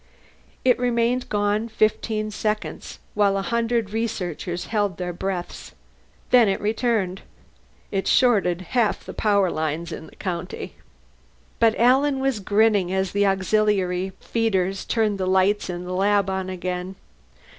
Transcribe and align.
It 0.65 0.79
remained 0.79 1.29
gone 1.29 1.69
fifteen 1.69 2.31
seconds, 2.31 2.97
while 3.13 3.37
a 3.37 3.43
hundred 3.43 3.91
researchers 3.91 4.65
held 4.65 4.97
their 4.97 5.13
breaths. 5.13 5.75
Then 6.31 6.47
it 6.49 6.59
returned. 6.59 7.21
It 7.91 8.07
shorted 8.07 8.61
half 8.71 9.03
the 9.05 9.13
power 9.13 9.51
lines 9.51 9.91
in 9.91 10.07
the 10.07 10.15
county. 10.15 10.73
But 11.59 11.75
Alan 11.79 12.19
was 12.19 12.39
grinning 12.39 12.91
as 12.91 13.11
the 13.11 13.27
auxiliary 13.27 14.13
feeders 14.19 14.85
turned 14.85 15.19
the 15.19 15.27
lights 15.27 15.69
in 15.69 15.83
the 15.85 15.93
lab 15.93 16.31
on 16.31 16.49
again. 16.49 16.95